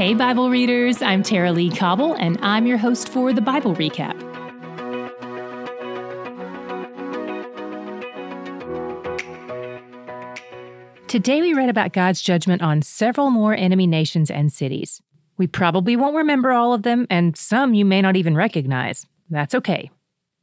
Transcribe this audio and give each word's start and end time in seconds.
Hey, 0.00 0.14
Bible 0.14 0.48
readers, 0.48 1.02
I'm 1.02 1.22
Tara-Leigh 1.22 1.76
Cobble, 1.76 2.14
and 2.14 2.38
I'm 2.40 2.66
your 2.66 2.78
host 2.78 3.10
for 3.10 3.34
the 3.34 3.42
Bible 3.42 3.74
Recap. 3.74 4.18
Today, 11.06 11.42
we 11.42 11.52
read 11.52 11.68
about 11.68 11.92
God's 11.92 12.22
judgment 12.22 12.62
on 12.62 12.80
several 12.80 13.28
more 13.28 13.52
enemy 13.54 13.86
nations 13.86 14.30
and 14.30 14.50
cities. 14.50 15.02
We 15.36 15.46
probably 15.46 15.96
won't 15.96 16.16
remember 16.16 16.50
all 16.50 16.72
of 16.72 16.82
them, 16.82 17.06
and 17.10 17.36
some 17.36 17.74
you 17.74 17.84
may 17.84 18.00
not 18.00 18.16
even 18.16 18.34
recognize. 18.34 19.04
That's 19.28 19.54
okay. 19.54 19.90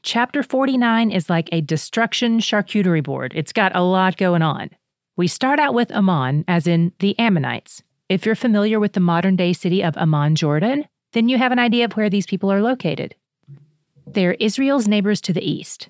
Chapter 0.04 0.44
49 0.44 1.10
is 1.10 1.32
like 1.32 1.50
a 1.52 1.62
destruction 1.62 2.42
charcuterie 2.42 3.02
board, 3.02 3.34
it's 3.36 3.54
got 3.54 3.76
a 3.76 3.82
lot 3.82 4.18
going 4.18 4.44
on. 4.44 4.70
We 5.16 5.28
start 5.28 5.58
out 5.60 5.74
with 5.74 5.90
Ammon, 5.90 6.46
as 6.48 6.68
in 6.68 6.92
the 7.00 7.18
Ammonites. 7.18 7.82
If 8.10 8.26
you're 8.26 8.36
familiar 8.36 8.80
with 8.80 8.94
the 8.94 9.02
modern 9.02 9.36
day 9.36 9.52
city 9.52 9.84
of 9.84 9.98
Amman, 9.98 10.36
Jordan, 10.36 10.86
then 11.12 11.28
you 11.28 11.38
have 11.38 11.52
an 11.52 11.60
idea 11.60 11.84
of 11.86 11.94
where 11.94 12.10
these 12.10 12.26
people 12.26 12.52
are 12.52 12.62
located. 12.62 13.16
They're 14.06 14.36
Israel's 14.36 14.88
neighbors 14.88 15.20
to 15.22 15.34
the 15.34 15.48
east. 15.48 15.90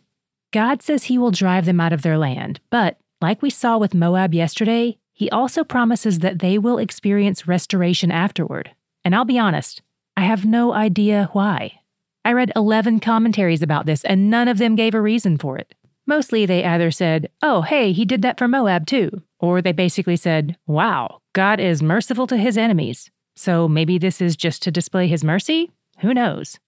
God 0.52 0.82
says 0.82 1.04
he 1.04 1.20
will 1.20 1.30
drive 1.30 1.66
them 1.66 1.80
out 1.80 1.94
of 1.94 2.02
their 2.02 2.18
land, 2.18 2.60
but 2.72 2.98
like 3.22 3.42
we 3.42 3.52
saw 3.52 3.78
with 3.78 3.94
Moab 3.94 4.34
yesterday, 4.34 4.98
he 5.14 5.30
also 5.30 5.64
promises 5.64 6.20
that 6.20 6.40
they 6.40 6.58
will 6.58 6.80
experience 6.80 7.48
restoration 7.48 8.12
afterward. 8.12 8.72
And 9.04 9.16
I'll 9.16 9.26
be 9.26 9.40
honest, 9.40 9.84
I 10.16 10.22
have 10.22 10.46
no 10.46 10.74
idea 10.74 11.30
why. 11.34 11.82
I 12.26 12.34
read 12.34 12.52
11 12.56 13.00
commentaries 13.00 13.62
about 13.62 13.86
this, 13.86 14.04
and 14.04 14.30
none 14.30 14.48
of 14.48 14.58
them 14.58 14.76
gave 14.76 14.96
a 14.96 15.02
reason 15.02 15.38
for 15.38 15.58
it. 15.58 15.76
Mostly 16.08 16.46
they 16.46 16.64
either 16.64 16.90
said, 16.90 17.30
oh, 17.42 17.62
hey, 17.62 17.92
he 17.92 18.06
did 18.06 18.22
that 18.24 18.38
for 18.38 18.48
Moab 18.48 18.88
too, 18.88 19.22
or 19.40 19.62
they 19.62 19.72
basically 19.72 20.16
said, 20.16 20.58
wow, 20.66 21.20
God 21.34 21.60
is 21.60 21.84
merciful 21.84 22.28
to 22.28 22.38
his 22.38 22.58
enemies. 22.58 23.12
So 23.36 23.68
maybe 23.68 23.98
this 23.98 24.22
is 24.22 24.36
just 24.36 24.64
to 24.64 24.72
display 24.72 25.08
his 25.08 25.24
mercy? 25.24 25.72
Who 26.00 26.14
knows? 26.14 26.60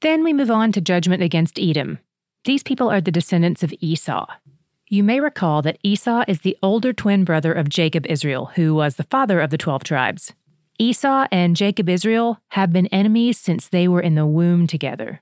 Then 0.00 0.24
we 0.24 0.32
move 0.32 0.50
on 0.50 0.72
to 0.72 0.80
judgment 0.80 1.22
against 1.22 1.58
Edom. 1.58 1.98
These 2.44 2.62
people 2.62 2.88
are 2.88 3.00
the 3.00 3.10
descendants 3.10 3.62
of 3.62 3.74
Esau. 3.80 4.26
You 4.88 5.04
may 5.04 5.20
recall 5.20 5.62
that 5.62 5.78
Esau 5.84 6.24
is 6.26 6.40
the 6.40 6.56
older 6.62 6.92
twin 6.92 7.24
brother 7.24 7.52
of 7.52 7.68
Jacob 7.68 8.06
Israel, 8.06 8.46
who 8.56 8.74
was 8.74 8.96
the 8.96 9.04
father 9.04 9.40
of 9.40 9.50
the 9.50 9.58
12 9.58 9.84
tribes. 9.84 10.32
Esau 10.80 11.28
and 11.30 11.54
Jacob 11.54 11.88
Israel 11.88 12.40
have 12.48 12.72
been 12.72 12.86
enemies 12.86 13.38
since 13.38 13.68
they 13.68 13.86
were 13.86 14.00
in 14.00 14.14
the 14.14 14.26
womb 14.26 14.66
together. 14.66 15.20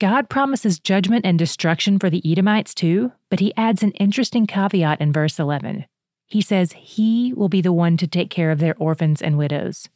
God 0.00 0.30
promises 0.30 0.80
judgment 0.80 1.26
and 1.26 1.38
destruction 1.38 1.98
for 1.98 2.08
the 2.08 2.22
Edomites 2.24 2.74
too, 2.74 3.12
but 3.28 3.40
he 3.40 3.52
adds 3.56 3.82
an 3.82 3.90
interesting 3.92 4.46
caveat 4.46 5.00
in 5.00 5.12
verse 5.12 5.38
11. 5.38 5.84
He 6.32 6.40
says 6.40 6.72
he 6.72 7.34
will 7.34 7.50
be 7.50 7.60
the 7.60 7.74
one 7.74 7.98
to 7.98 8.06
take 8.06 8.30
care 8.30 8.50
of 8.50 8.58
their 8.58 8.74
orphans 8.78 9.20
and 9.20 9.36
widows. 9.36 9.90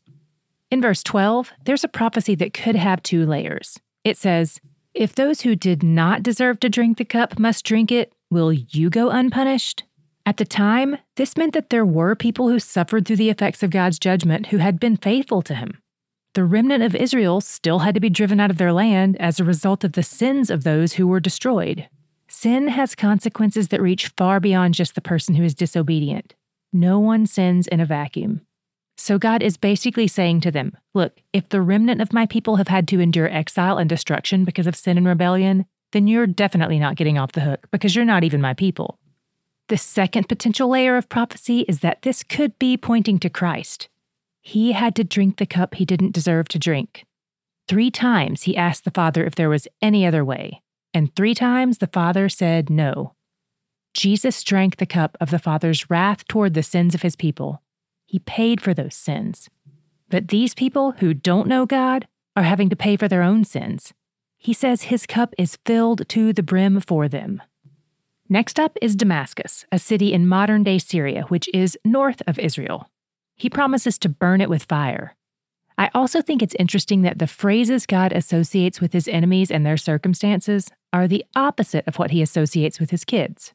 In 0.70 0.82
verse 0.82 1.02
12, 1.02 1.50
there's 1.64 1.82
a 1.82 1.88
prophecy 1.88 2.34
that 2.34 2.52
could 2.52 2.76
have 2.76 3.02
two 3.02 3.24
layers. 3.24 3.80
It 4.04 4.18
says, 4.18 4.60
If 4.92 5.14
those 5.14 5.40
who 5.40 5.56
did 5.56 5.82
not 5.82 6.22
deserve 6.22 6.60
to 6.60 6.68
drink 6.68 6.98
the 6.98 7.06
cup 7.06 7.38
must 7.38 7.64
drink 7.64 7.90
it, 7.90 8.12
will 8.30 8.52
you 8.52 8.90
go 8.90 9.08
unpunished? 9.08 9.84
At 10.26 10.36
the 10.36 10.44
time, 10.44 10.98
this 11.14 11.38
meant 11.38 11.54
that 11.54 11.70
there 11.70 11.86
were 11.86 12.14
people 12.14 12.50
who 12.50 12.58
suffered 12.58 13.06
through 13.06 13.16
the 13.16 13.30
effects 13.30 13.62
of 13.62 13.70
God's 13.70 13.98
judgment 13.98 14.48
who 14.48 14.58
had 14.58 14.78
been 14.78 14.98
faithful 14.98 15.40
to 15.40 15.54
him. 15.54 15.80
The 16.34 16.44
remnant 16.44 16.82
of 16.82 16.94
Israel 16.94 17.40
still 17.40 17.78
had 17.78 17.94
to 17.94 18.00
be 18.00 18.10
driven 18.10 18.40
out 18.40 18.50
of 18.50 18.58
their 18.58 18.74
land 18.74 19.16
as 19.18 19.40
a 19.40 19.44
result 19.44 19.84
of 19.84 19.92
the 19.92 20.02
sins 20.02 20.50
of 20.50 20.64
those 20.64 20.92
who 20.92 21.06
were 21.06 21.18
destroyed. 21.18 21.88
Sin 22.38 22.68
has 22.68 22.94
consequences 22.94 23.68
that 23.68 23.80
reach 23.80 24.08
far 24.08 24.40
beyond 24.40 24.74
just 24.74 24.94
the 24.94 25.00
person 25.00 25.36
who 25.36 25.42
is 25.42 25.54
disobedient. 25.54 26.34
No 26.70 26.98
one 26.98 27.24
sins 27.24 27.66
in 27.66 27.80
a 27.80 27.86
vacuum. 27.86 28.42
So 28.98 29.18
God 29.18 29.42
is 29.42 29.56
basically 29.56 30.06
saying 30.06 30.42
to 30.42 30.50
them, 30.50 30.76
Look, 30.92 31.22
if 31.32 31.48
the 31.48 31.62
remnant 31.62 32.02
of 32.02 32.12
my 32.12 32.26
people 32.26 32.56
have 32.56 32.68
had 32.68 32.86
to 32.88 33.00
endure 33.00 33.32
exile 33.32 33.78
and 33.78 33.88
destruction 33.88 34.44
because 34.44 34.66
of 34.66 34.76
sin 34.76 34.98
and 34.98 35.06
rebellion, 35.06 35.64
then 35.92 36.08
you're 36.08 36.26
definitely 36.26 36.78
not 36.78 36.96
getting 36.96 37.16
off 37.16 37.32
the 37.32 37.40
hook 37.40 37.68
because 37.70 37.96
you're 37.96 38.04
not 38.04 38.22
even 38.22 38.42
my 38.42 38.52
people. 38.52 38.98
The 39.68 39.78
second 39.78 40.28
potential 40.28 40.68
layer 40.68 40.98
of 40.98 41.08
prophecy 41.08 41.60
is 41.60 41.80
that 41.80 42.02
this 42.02 42.22
could 42.22 42.58
be 42.58 42.76
pointing 42.76 43.18
to 43.20 43.30
Christ. 43.30 43.88
He 44.42 44.72
had 44.72 44.94
to 44.96 45.04
drink 45.04 45.38
the 45.38 45.46
cup 45.46 45.76
he 45.76 45.86
didn't 45.86 46.12
deserve 46.12 46.48
to 46.48 46.58
drink. 46.58 47.06
Three 47.66 47.90
times 47.90 48.42
he 48.42 48.58
asked 48.58 48.84
the 48.84 48.90
Father 48.90 49.24
if 49.24 49.36
there 49.36 49.48
was 49.48 49.66
any 49.80 50.04
other 50.04 50.22
way 50.22 50.60
and 50.96 51.14
three 51.14 51.34
times 51.34 51.76
the 51.76 51.86
Father 51.88 52.26
said 52.26 52.70
no. 52.70 53.12
Jesus 53.92 54.42
drank 54.42 54.76
the 54.76 54.86
cup 54.86 55.14
of 55.20 55.30
the 55.30 55.38
Father's 55.38 55.90
wrath 55.90 56.26
toward 56.26 56.54
the 56.54 56.62
sins 56.62 56.94
of 56.94 57.02
his 57.02 57.16
people. 57.16 57.60
He 58.06 58.18
paid 58.20 58.62
for 58.62 58.72
those 58.72 58.94
sins. 58.94 59.50
But 60.08 60.28
these 60.28 60.54
people 60.54 60.92
who 60.92 61.12
don't 61.12 61.48
know 61.48 61.66
God 61.66 62.08
are 62.34 62.44
having 62.44 62.70
to 62.70 62.76
pay 62.76 62.96
for 62.96 63.08
their 63.08 63.22
own 63.22 63.44
sins. 63.44 63.92
He 64.38 64.54
says 64.54 64.84
his 64.84 65.04
cup 65.04 65.34
is 65.36 65.58
filled 65.66 66.08
to 66.08 66.32
the 66.32 66.42
brim 66.42 66.80
for 66.80 67.08
them. 67.08 67.42
Next 68.26 68.58
up 68.58 68.78
is 68.80 68.96
Damascus, 68.96 69.66
a 69.70 69.78
city 69.78 70.14
in 70.14 70.26
modern 70.26 70.62
day 70.62 70.78
Syria, 70.78 71.24
which 71.28 71.46
is 71.52 71.78
north 71.84 72.22
of 72.26 72.38
Israel. 72.38 72.88
He 73.34 73.50
promises 73.50 73.98
to 73.98 74.08
burn 74.08 74.40
it 74.40 74.48
with 74.48 74.64
fire. 74.64 75.14
I 75.78 75.90
also 75.94 76.22
think 76.22 76.42
it's 76.42 76.54
interesting 76.58 77.02
that 77.02 77.18
the 77.18 77.26
phrases 77.26 77.84
God 77.84 78.12
associates 78.12 78.80
with 78.80 78.94
his 78.94 79.08
enemies 79.08 79.50
and 79.50 79.66
their 79.66 79.76
circumstances 79.76 80.70
are 80.96 81.06
the 81.06 81.26
opposite 81.36 81.86
of 81.86 81.98
what 81.98 82.10
he 82.10 82.22
associates 82.22 82.80
with 82.80 82.90
his 82.90 83.04
kids. 83.04 83.52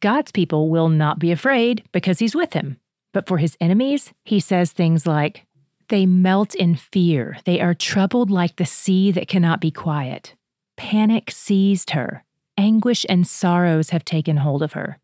God's 0.00 0.32
people 0.32 0.70
will 0.70 0.88
not 0.88 1.18
be 1.18 1.30
afraid 1.30 1.84
because 1.92 2.18
he's 2.18 2.34
with 2.34 2.54
him. 2.54 2.78
But 3.12 3.28
for 3.28 3.36
his 3.36 3.58
enemies, 3.60 4.14
he 4.24 4.40
says 4.40 4.72
things 4.72 5.06
like, 5.06 5.44
They 5.90 6.06
melt 6.06 6.54
in 6.54 6.74
fear. 6.74 7.36
They 7.44 7.60
are 7.60 7.74
troubled 7.74 8.30
like 8.30 8.56
the 8.56 8.64
sea 8.64 9.10
that 9.12 9.28
cannot 9.28 9.60
be 9.60 9.70
quiet. 9.70 10.34
Panic 10.78 11.30
seized 11.30 11.90
her. 11.90 12.24
Anguish 12.56 13.04
and 13.06 13.26
sorrows 13.26 13.90
have 13.90 14.04
taken 14.04 14.38
hold 14.38 14.62
of 14.62 14.72
her. 14.72 14.98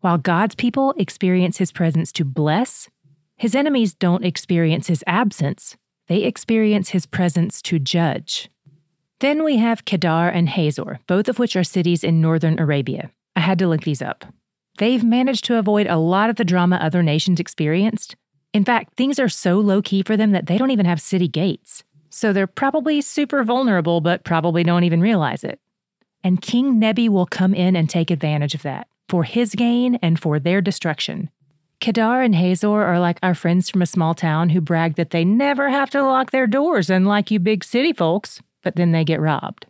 While 0.00 0.18
God's 0.18 0.54
people 0.54 0.92
experience 0.98 1.56
his 1.56 1.72
presence 1.72 2.12
to 2.12 2.26
bless, 2.26 2.90
his 3.36 3.54
enemies 3.54 3.94
don't 3.94 4.24
experience 4.24 4.88
his 4.88 5.02
absence, 5.06 5.78
they 6.08 6.24
experience 6.24 6.90
his 6.90 7.06
presence 7.06 7.62
to 7.62 7.78
judge. 7.78 8.50
Then 9.22 9.44
we 9.44 9.58
have 9.58 9.84
Kedar 9.84 10.30
and 10.30 10.48
Hazor, 10.48 10.98
both 11.06 11.28
of 11.28 11.38
which 11.38 11.54
are 11.54 11.62
cities 11.62 12.02
in 12.02 12.20
northern 12.20 12.58
Arabia. 12.58 13.12
I 13.36 13.40
had 13.40 13.56
to 13.60 13.68
look 13.68 13.82
these 13.82 14.02
up. 14.02 14.24
They've 14.78 15.04
managed 15.04 15.44
to 15.44 15.58
avoid 15.58 15.86
a 15.86 15.96
lot 15.96 16.28
of 16.28 16.34
the 16.34 16.44
drama 16.44 16.74
other 16.82 17.04
nations 17.04 17.38
experienced. 17.38 18.16
In 18.52 18.64
fact, 18.64 18.96
things 18.96 19.20
are 19.20 19.28
so 19.28 19.60
low 19.60 19.80
key 19.80 20.02
for 20.02 20.16
them 20.16 20.32
that 20.32 20.46
they 20.46 20.58
don't 20.58 20.72
even 20.72 20.86
have 20.86 21.00
city 21.00 21.28
gates. 21.28 21.84
So 22.10 22.32
they're 22.32 22.48
probably 22.48 23.00
super 23.00 23.44
vulnerable, 23.44 24.00
but 24.00 24.24
probably 24.24 24.64
don't 24.64 24.82
even 24.82 25.00
realize 25.00 25.44
it. 25.44 25.60
And 26.24 26.42
King 26.42 26.80
Nebi 26.80 27.08
will 27.08 27.26
come 27.26 27.54
in 27.54 27.76
and 27.76 27.88
take 27.88 28.10
advantage 28.10 28.56
of 28.56 28.62
that 28.62 28.88
for 29.08 29.22
his 29.22 29.54
gain 29.54 30.00
and 30.02 30.18
for 30.18 30.40
their 30.40 30.60
destruction. 30.60 31.30
Kedar 31.78 32.22
and 32.22 32.34
Hazor 32.34 32.82
are 32.82 32.98
like 32.98 33.20
our 33.22 33.36
friends 33.36 33.70
from 33.70 33.82
a 33.82 33.86
small 33.86 34.14
town 34.14 34.48
who 34.48 34.60
brag 34.60 34.96
that 34.96 35.10
they 35.10 35.24
never 35.24 35.70
have 35.70 35.90
to 35.90 36.02
lock 36.02 36.32
their 36.32 36.48
doors, 36.48 36.90
unlike 36.90 37.30
you 37.30 37.38
big 37.38 37.62
city 37.62 37.92
folks 37.92 38.40
but 38.62 38.76
then 38.76 38.92
they 38.92 39.04
get 39.04 39.20
robbed. 39.20 39.66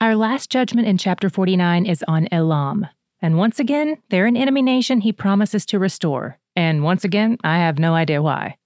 Our 0.00 0.16
last 0.16 0.50
judgment 0.50 0.88
in 0.88 0.98
chapter 0.98 1.28
49 1.28 1.84
is 1.86 2.04
on 2.08 2.28
Elam. 2.32 2.86
And 3.20 3.36
once 3.36 3.60
again, 3.60 3.98
they're 4.08 4.26
an 4.26 4.36
enemy 4.36 4.62
nation 4.62 5.02
he 5.02 5.12
promises 5.12 5.66
to 5.66 5.78
restore. 5.78 6.38
And 6.56 6.82
once 6.82 7.04
again, 7.04 7.36
I 7.44 7.58
have 7.58 7.78
no 7.78 7.94
idea 7.94 8.22
why. 8.22 8.56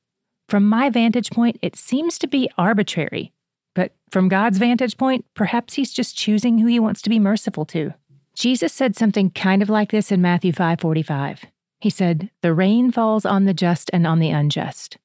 From 0.49 0.69
my 0.69 0.91
vantage 0.91 1.31
point, 1.31 1.59
it 1.63 1.77
seems 1.77 2.19
to 2.19 2.27
be 2.27 2.51
arbitrary. 2.57 3.33
But 3.75 3.93
from 4.11 4.29
God's 4.29 4.59
vantage 4.59 4.97
point, 4.97 5.25
perhaps 5.35 5.75
he's 5.75 5.93
just 5.93 6.17
choosing 6.17 6.59
who 6.59 6.67
he 6.67 6.79
wants 6.79 7.03
to 7.03 7.11
be 7.11 7.19
merciful 7.19 7.65
to. 7.67 7.95
Jesus 8.35 8.73
said 8.73 8.97
something 8.97 9.31
kind 9.31 9.63
of 9.63 9.71
like 9.71 9.91
this 9.91 10.13
in 10.13 10.21
Matthew 10.23 10.53
5:45. 10.53 11.47
He 11.81 11.91
said, 11.91 12.31
"The 12.43 12.55
rain 12.55 12.91
falls 12.93 13.25
on 13.25 13.45
the 13.45 13.55
just 13.55 13.91
and 13.93 14.07
on 14.07 14.19
the 14.19 14.31
unjust." 14.31 14.99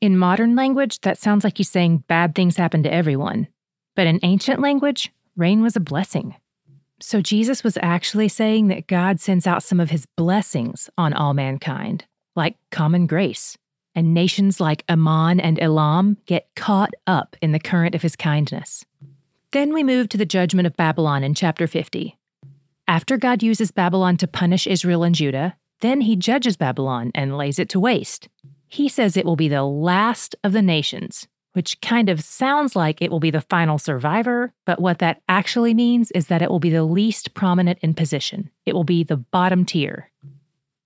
In 0.00 0.16
modern 0.16 0.54
language, 0.54 1.00
that 1.00 1.18
sounds 1.18 1.44
like 1.44 1.58
he's 1.58 1.70
saying 1.70 2.04
bad 2.08 2.34
things 2.34 2.56
happen 2.56 2.82
to 2.82 2.92
everyone. 2.92 3.48
But 3.94 4.06
in 4.06 4.20
ancient 4.22 4.60
language, 4.60 5.12
rain 5.36 5.62
was 5.62 5.76
a 5.76 5.80
blessing. 5.80 6.36
So 7.00 7.20
Jesus 7.20 7.64
was 7.64 7.78
actually 7.82 8.28
saying 8.28 8.68
that 8.68 8.86
God 8.86 9.20
sends 9.20 9.46
out 9.46 9.62
some 9.62 9.80
of 9.80 9.90
his 9.90 10.06
blessings 10.16 10.90
on 10.98 11.12
all 11.12 11.34
mankind, 11.34 12.04
like 12.36 12.56
common 12.70 13.06
grace. 13.06 13.56
And 13.94 14.14
nations 14.14 14.60
like 14.60 14.84
Ammon 14.88 15.40
and 15.40 15.60
Elam 15.60 16.18
get 16.26 16.48
caught 16.54 16.94
up 17.06 17.36
in 17.42 17.52
the 17.52 17.58
current 17.58 17.94
of 17.94 18.02
his 18.02 18.14
kindness. 18.14 18.84
Then 19.52 19.72
we 19.72 19.82
move 19.82 20.08
to 20.10 20.16
the 20.16 20.24
judgment 20.24 20.66
of 20.66 20.76
Babylon 20.76 21.24
in 21.24 21.34
chapter 21.34 21.66
50. 21.66 22.16
After 22.86 23.16
God 23.16 23.42
uses 23.42 23.72
Babylon 23.72 24.16
to 24.18 24.28
punish 24.28 24.66
Israel 24.66 25.02
and 25.02 25.14
Judah, 25.14 25.56
then 25.80 26.02
he 26.02 26.14
judges 26.14 26.56
Babylon 26.56 27.10
and 27.14 27.36
lays 27.36 27.58
it 27.58 27.68
to 27.70 27.80
waste. 27.80 28.28
He 28.68 28.88
says 28.88 29.16
it 29.16 29.24
will 29.24 29.36
be 29.36 29.48
the 29.48 29.64
last 29.64 30.36
of 30.44 30.52
the 30.52 30.62
nations, 30.62 31.26
which 31.52 31.80
kind 31.80 32.08
of 32.08 32.22
sounds 32.22 32.76
like 32.76 33.02
it 33.02 33.10
will 33.10 33.20
be 33.20 33.30
the 33.30 33.40
final 33.40 33.78
survivor, 33.78 34.52
but 34.66 34.80
what 34.80 34.98
that 34.98 35.20
actually 35.28 35.74
means 35.74 36.10
is 36.12 36.28
that 36.28 36.42
it 36.42 36.50
will 36.50 36.60
be 36.60 36.70
the 36.70 36.84
least 36.84 37.34
prominent 37.34 37.78
in 37.82 37.94
position. 37.94 38.50
It 38.66 38.74
will 38.74 38.84
be 38.84 39.02
the 39.02 39.16
bottom 39.16 39.64
tier. 39.64 40.10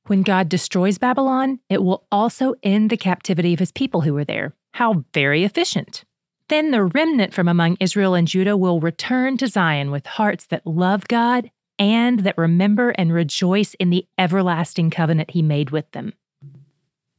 When 0.07 0.23
God 0.23 0.49
destroys 0.49 0.99
Babylon, 0.99 1.61
it 1.71 1.83
will 1.83 2.07
also 2.13 2.55
end 2.63 2.91
the 2.91 2.97
captivity 2.97 3.55
of 3.55 3.59
his 3.59 3.73
people 3.73 4.03
who 4.03 4.15
were 4.15 4.25
there. 4.25 4.55
How 4.73 5.05
very 5.15 5.45
efficient. 5.45 6.05
Then 6.49 6.73
the 6.73 6.85
remnant 6.85 7.33
from 7.33 7.49
among 7.49 7.79
Israel 7.81 8.15
and 8.15 8.29
Judah 8.29 8.57
will 8.57 8.81
return 8.81 9.39
to 9.39 9.49
Zion 9.49 9.91
with 9.91 10.07
hearts 10.07 10.47
that 10.47 10.67
love 10.67 11.09
God 11.09 11.51
and 11.79 12.21
that 12.21 12.37
remember 12.37 12.91
and 12.91 13.13
rejoice 13.13 13.75
in 13.75 13.91
the 13.91 14.07
everlasting 14.19 14.91
covenant 14.91 15.31
he 15.31 15.43
made 15.43 15.71
with 15.71 15.91
them. 15.93 16.13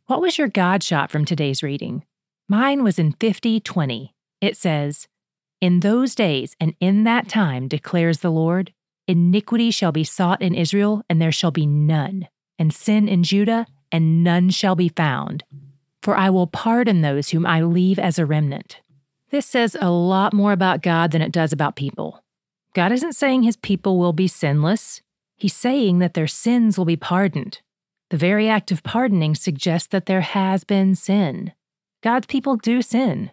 What 0.06 0.22
was 0.22 0.38
your 0.38 0.48
God 0.48 0.84
shot 0.84 1.10
from 1.10 1.26
today's 1.26 1.64
reading? 1.64 2.04
Mine 2.48 2.84
was 2.84 3.00
in 3.00 3.12
5020. 3.14 4.14
It 4.40 4.56
says, 4.56 5.08
In 5.62 5.80
those 5.80 6.14
days 6.14 6.56
and 6.60 6.76
in 6.80 7.04
that 7.04 7.28
time, 7.28 7.68
declares 7.68 8.20
the 8.20 8.30
Lord, 8.30 8.72
iniquity 9.08 9.72
shall 9.72 9.92
be 9.92 10.04
sought 10.04 10.44
in 10.44 10.54
Israel, 10.54 11.02
and 11.10 11.20
there 11.20 11.32
shall 11.32 11.50
be 11.50 11.66
none, 11.66 12.28
and 12.60 12.72
sin 12.72 13.08
in 13.08 13.24
Judah, 13.24 13.66
and 13.92 14.24
none 14.24 14.52
shall 14.52 14.76
be 14.76 14.90
found. 14.90 15.44
For 16.04 16.16
I 16.16 16.30
will 16.30 16.46
pardon 16.46 17.02
those 17.02 17.30
whom 17.30 17.48
I 17.48 17.62
leave 17.62 17.98
as 17.98 18.20
a 18.20 18.28
remnant. 18.28 18.80
This 19.32 19.48
says 19.48 19.76
a 19.82 19.90
lot 19.90 20.32
more 20.32 20.52
about 20.52 20.84
God 20.84 21.12
than 21.12 21.24
it 21.24 21.32
does 21.32 21.52
about 21.52 21.76
people. 21.76 22.24
God 22.76 22.92
isn't 22.92 23.14
saying 23.14 23.42
his 23.42 23.58
people 23.58 23.98
will 23.98 24.14
be 24.14 24.28
sinless, 24.28 25.02
he's 25.36 25.56
saying 25.56 25.98
that 25.98 26.14
their 26.14 26.28
sins 26.28 26.78
will 26.78 26.86
be 26.86 26.96
pardoned. 26.96 27.62
The 28.12 28.18
very 28.18 28.48
act 28.48 28.72
of 28.72 28.84
pardoning 28.84 29.34
suggests 29.34 29.88
that 29.88 30.06
there 30.06 30.22
has 30.22 30.64
been 30.64 30.94
sin. 30.94 31.54
God's 32.06 32.28
people 32.28 32.56
do 32.56 32.84
sin. 32.84 33.32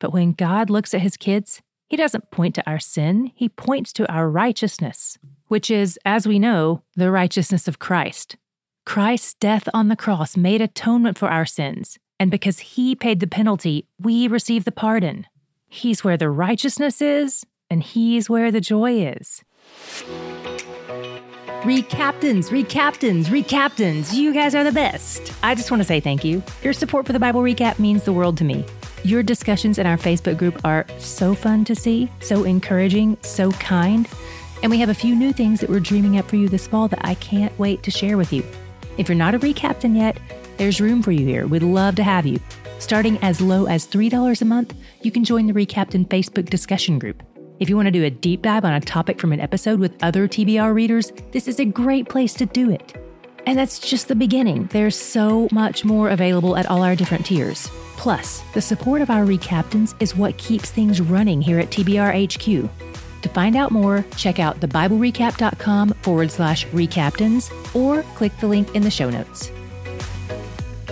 But 0.00 0.10
when 0.10 0.32
God 0.32 0.70
looks 0.70 0.94
at 0.94 1.02
his 1.02 1.18
kids, 1.18 1.60
he 1.86 1.98
doesn't 1.98 2.30
point 2.30 2.54
to 2.54 2.66
our 2.66 2.78
sin, 2.78 3.30
he 3.34 3.50
points 3.50 3.92
to 3.92 4.10
our 4.10 4.30
righteousness, 4.30 5.18
which 5.48 5.70
is, 5.70 5.98
as 6.06 6.26
we 6.26 6.38
know, 6.38 6.80
the 6.94 7.10
righteousness 7.10 7.68
of 7.68 7.78
Christ. 7.78 8.36
Christ's 8.86 9.34
death 9.34 9.68
on 9.74 9.88
the 9.88 9.96
cross 9.96 10.34
made 10.34 10.62
atonement 10.62 11.18
for 11.18 11.28
our 11.28 11.44
sins, 11.44 11.98
and 12.18 12.30
because 12.30 12.60
he 12.60 12.94
paid 12.94 13.20
the 13.20 13.26
penalty, 13.26 13.86
we 14.00 14.28
receive 14.28 14.64
the 14.64 14.72
pardon. 14.72 15.26
He's 15.68 16.02
where 16.02 16.16
the 16.16 16.30
righteousness 16.30 17.02
is, 17.02 17.44
and 17.68 17.82
he's 17.82 18.30
where 18.30 18.50
the 18.50 18.62
joy 18.62 19.02
is. 19.02 19.44
Recaptains, 21.66 22.52
recaptains, 22.52 23.28
recaptains, 23.28 24.14
you 24.14 24.32
guys 24.32 24.54
are 24.54 24.62
the 24.62 24.70
best. 24.70 25.32
I 25.42 25.56
just 25.56 25.68
want 25.68 25.80
to 25.80 25.84
say 25.84 25.98
thank 25.98 26.24
you. 26.24 26.40
Your 26.62 26.72
support 26.72 27.06
for 27.06 27.12
the 27.12 27.18
Bible 27.18 27.40
Recap 27.40 27.80
means 27.80 28.04
the 28.04 28.12
world 28.12 28.36
to 28.36 28.44
me. 28.44 28.64
Your 29.02 29.24
discussions 29.24 29.76
in 29.76 29.84
our 29.84 29.96
Facebook 29.96 30.38
group 30.38 30.64
are 30.64 30.86
so 30.98 31.34
fun 31.34 31.64
to 31.64 31.74
see, 31.74 32.08
so 32.20 32.44
encouraging, 32.44 33.18
so 33.22 33.50
kind. 33.50 34.08
And 34.62 34.70
we 34.70 34.78
have 34.78 34.90
a 34.90 34.94
few 34.94 35.16
new 35.16 35.32
things 35.32 35.58
that 35.58 35.68
we're 35.68 35.80
dreaming 35.80 36.18
up 36.18 36.28
for 36.28 36.36
you 36.36 36.48
this 36.48 36.68
fall 36.68 36.86
that 36.86 37.04
I 37.04 37.14
can't 37.16 37.58
wait 37.58 37.82
to 37.82 37.90
share 37.90 38.16
with 38.16 38.32
you. 38.32 38.44
If 38.96 39.08
you're 39.08 39.16
not 39.16 39.34
a 39.34 39.40
recaptain 39.40 39.96
yet, 39.96 40.20
there's 40.58 40.80
room 40.80 41.02
for 41.02 41.10
you 41.10 41.26
here. 41.26 41.48
We'd 41.48 41.64
love 41.64 41.96
to 41.96 42.04
have 42.04 42.26
you. 42.26 42.38
Starting 42.78 43.18
as 43.22 43.40
low 43.40 43.66
as 43.66 43.88
$3 43.88 44.40
a 44.40 44.44
month, 44.44 44.72
you 45.02 45.10
can 45.10 45.24
join 45.24 45.48
the 45.48 45.52
Recaptain 45.52 46.06
Facebook 46.06 46.48
discussion 46.48 47.00
group. 47.00 47.24
If 47.58 47.70
you 47.70 47.76
want 47.76 47.86
to 47.86 47.92
do 47.92 48.04
a 48.04 48.10
deep 48.10 48.42
dive 48.42 48.66
on 48.66 48.74
a 48.74 48.80
topic 48.80 49.18
from 49.18 49.32
an 49.32 49.40
episode 49.40 49.80
with 49.80 50.02
other 50.02 50.28
TBR 50.28 50.74
readers, 50.74 51.10
this 51.32 51.48
is 51.48 51.58
a 51.58 51.64
great 51.64 52.06
place 52.08 52.34
to 52.34 52.44
do 52.44 52.70
it. 52.70 52.94
And 53.46 53.58
that's 53.58 53.78
just 53.78 54.08
the 54.08 54.14
beginning. 54.14 54.66
There's 54.72 54.96
so 54.96 55.48
much 55.52 55.84
more 55.84 56.10
available 56.10 56.56
at 56.56 56.66
all 56.66 56.82
our 56.82 56.94
different 56.94 57.24
tiers. 57.24 57.68
Plus, 57.96 58.42
the 58.52 58.60
support 58.60 59.00
of 59.00 59.08
our 59.08 59.24
recaptains 59.24 59.94
is 60.00 60.14
what 60.14 60.36
keeps 60.36 60.70
things 60.70 61.00
running 61.00 61.40
here 61.40 61.58
at 61.58 61.70
TBR 61.70 62.26
HQ. 62.26 62.68
To 63.22 63.28
find 63.30 63.56
out 63.56 63.72
more, 63.72 64.04
check 64.16 64.38
out 64.38 64.60
thebiblerecap.com 64.60 65.90
forward 66.02 66.30
slash 66.30 66.66
recaptains 66.66 67.50
or 67.72 68.02
click 68.14 68.36
the 68.38 68.48
link 68.48 68.74
in 68.74 68.82
the 68.82 68.90
show 68.90 69.08
notes. 69.08 69.50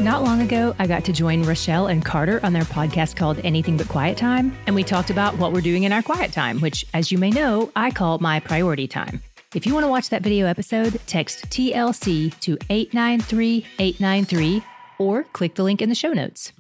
Not 0.01 0.25
long 0.25 0.43
ago, 0.43 0.75
I 0.79 0.89
got 0.89 1.05
to 1.05 1.13
join 1.13 1.45
Rochelle 1.45 1.87
and 1.87 2.05
Carter 2.05 2.41
on 2.43 2.53
their 2.53 2.65
podcast 2.65 3.15
called 3.15 3.39
Anything 3.45 3.77
But 3.77 3.89
Quiet 3.89 4.19
Time, 4.19 4.57
and 4.67 4.75
we 4.75 4.83
talked 4.83 5.11
about 5.11 5.39
what 5.39 5.53
we're 5.53 5.61
doing 5.61 5.85
in 5.85 5.93
our 5.93 6.03
quiet 6.03 6.33
time, 6.33 6.61
which, 6.61 6.85
as 6.95 7.13
you 7.13 7.19
may 7.19 7.31
know, 7.31 7.71
I 7.77 7.93
call 7.93 8.19
my 8.19 8.41
priority 8.41 8.89
time. 8.89 9.23
If 9.55 9.67
you 9.67 9.73
want 9.73 9.85
to 9.85 9.89
watch 9.89 10.09
that 10.11 10.23
video 10.23 10.47
episode, 10.47 11.01
text 11.07 11.49
TLC 11.49 12.39
to 12.41 12.59
893 12.69 13.65
893 13.79 14.65
or 14.99 15.25
click 15.33 15.55
the 15.55 15.63
link 15.63 15.81
in 15.81 15.89
the 15.89 15.95
show 15.95 16.13
notes. 16.13 16.53